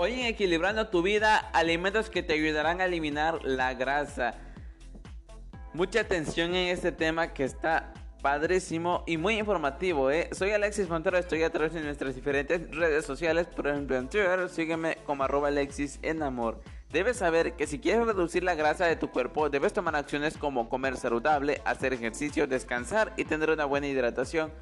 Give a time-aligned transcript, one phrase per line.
[0.00, 4.36] Hoy en Equilibrando tu vida, alimentos que te ayudarán a eliminar la grasa.
[5.74, 7.92] Mucha atención en este tema que está
[8.22, 10.30] padrísimo y muy informativo, ¿eh?
[10.30, 14.48] Soy Alexis Montero, estoy a través de nuestras diferentes redes sociales, por ejemplo en Twitter,
[14.48, 16.60] sígueme como arroba Alexis en amor.
[16.92, 20.68] Debes saber que si quieres reducir la grasa de tu cuerpo, debes tomar acciones como
[20.68, 24.52] comer saludable, hacer ejercicio, descansar y tener una buena hidratación.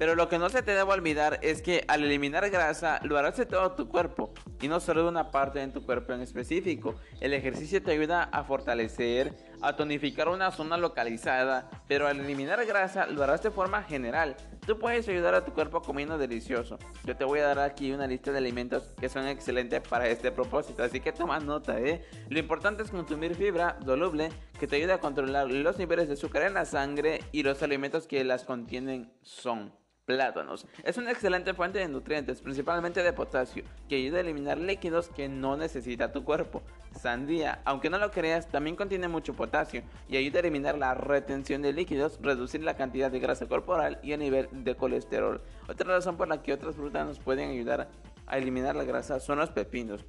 [0.00, 3.36] Pero lo que no se te debe olvidar es que al eliminar grasa lo harás
[3.36, 4.32] de todo tu cuerpo
[4.62, 6.94] y no solo de una parte en tu cuerpo en específico.
[7.20, 13.08] El ejercicio te ayuda a fortalecer, a tonificar una zona localizada, pero al eliminar grasa
[13.08, 14.36] lo harás de forma general.
[14.66, 16.78] Tú puedes ayudar a tu cuerpo comiendo delicioso.
[17.04, 20.32] Yo te voy a dar aquí una lista de alimentos que son excelentes para este
[20.32, 22.06] propósito, así que toma nota, ¿eh?
[22.30, 26.44] Lo importante es consumir fibra soluble que te ayuda a controlar los niveles de azúcar
[26.44, 29.78] en la sangre y los alimentos que las contienen son
[30.10, 30.66] plátanos.
[30.82, 35.28] Es una excelente fuente de nutrientes, principalmente de potasio, que ayuda a eliminar líquidos que
[35.28, 36.62] no necesita tu cuerpo.
[36.98, 41.62] Sandía, aunque no lo creas, también contiene mucho potasio y ayuda a eliminar la retención
[41.62, 45.40] de líquidos, reducir la cantidad de grasa corporal y el nivel de colesterol.
[45.68, 47.88] Otra razón por la que otras frutas nos pueden ayudar
[48.26, 50.04] a eliminar la grasa son los pepinos.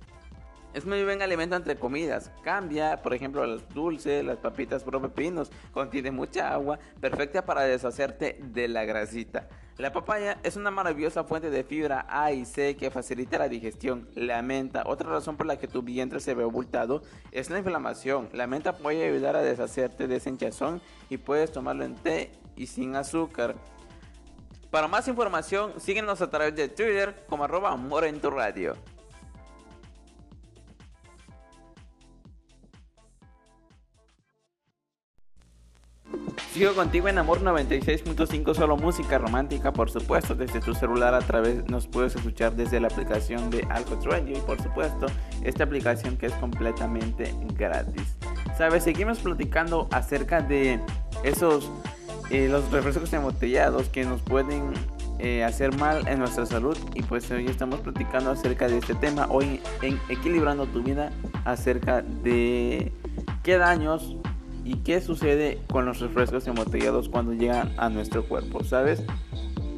[0.73, 2.31] Es muy buen alimento entre comidas.
[2.43, 5.51] Cambia, por ejemplo, los dulces, las papitas por pepinos.
[5.73, 9.49] Contiene mucha agua, perfecta para deshacerte de la grasita.
[9.77, 14.09] La papaya es una maravillosa fuente de fibra A y C que facilita la digestión.
[14.15, 18.29] La menta, otra razón por la que tu vientre se ve abultado, es la inflamación.
[18.33, 22.67] La menta puede ayudar a deshacerte de ese hinchazón y puedes tomarlo en té y
[22.67, 23.55] sin azúcar.
[24.69, 27.77] Para más información, síguenos a través de Twitter como arroba
[28.07, 28.75] en radio.
[36.53, 41.63] Sigo contigo en Amor 96.5, solo música romántica, por supuesto, desde tu celular a través,
[41.69, 45.05] nos puedes escuchar desde la aplicación de Alcott Radio y por supuesto,
[45.45, 48.17] esta aplicación que es completamente gratis.
[48.57, 50.81] Sabes, seguimos platicando acerca de
[51.23, 51.71] esos,
[52.29, 54.73] eh, los refrescos embotellados que nos pueden
[55.19, 59.25] eh, hacer mal en nuestra salud y pues hoy estamos platicando acerca de este tema,
[59.29, 61.13] hoy en Equilibrando tu vida,
[61.45, 62.91] acerca de
[63.41, 64.17] qué daños
[64.63, 69.03] y qué sucede con los refrescos embotellados cuando llegan a nuestro cuerpo, ¿sabes?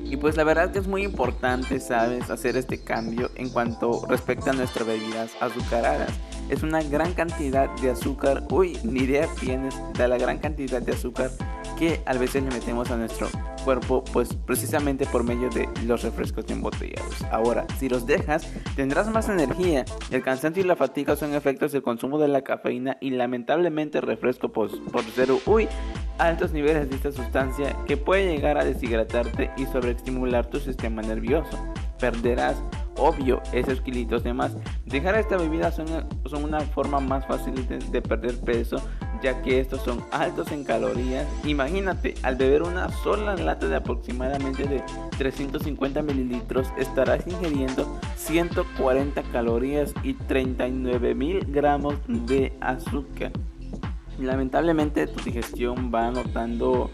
[0.05, 2.29] Y pues la verdad que es muy importante, ¿sabes?
[2.29, 6.11] Hacer este cambio en cuanto respecta a nuestras bebidas azucaradas.
[6.49, 8.43] Es una gran cantidad de azúcar.
[8.49, 11.31] Uy, ni idea tienes de la gran cantidad de azúcar
[11.77, 13.27] que a veces le metemos a nuestro
[13.63, 17.21] cuerpo, pues precisamente por medio de los refrescos embotellados.
[17.31, 19.85] Ahora, si los dejas, tendrás más energía.
[20.11, 24.49] El cansancio y la fatiga son efectos del consumo de la cafeína y lamentablemente refresco
[24.49, 25.67] por, por ser uy,
[26.17, 31.57] altos niveles de esta sustancia que puede llegar a deshidratarte y sobreestimular tu sistema nervioso.
[31.99, 32.61] Perderás
[32.97, 34.55] obvio esos kilitos de más.
[34.85, 35.87] Dejar esta bebida son,
[36.25, 38.77] son una forma más fácil de, perder peso
[39.21, 41.25] ya que estos son altos en calorías.
[41.45, 44.83] Imagínate, al beber una sola lata de aproximadamente de
[45.17, 53.31] 350 mililitros estarás ingiriendo 140 calorías y 39 mil gramos de azúcar.
[54.19, 56.91] Lamentablemente tu digestión va notando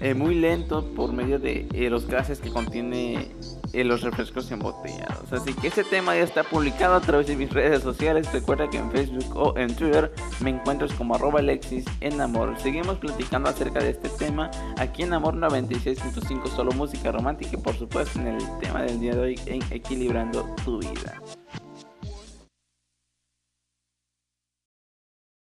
[0.00, 3.30] eh, muy lento por medio de eh, los gases que contiene
[3.72, 5.32] eh, los refrescos embotellados.
[5.32, 8.32] Así que este tema ya está publicado a través de mis redes sociales.
[8.32, 12.58] Recuerda que en Facebook o en Twitter me encuentras como arroba Alexis en Amor.
[12.58, 17.76] Seguimos platicando acerca de este tema aquí en Amor 96.5 solo música romántica y por
[17.76, 21.20] supuesto en el tema del día de hoy en Equilibrando tu vida.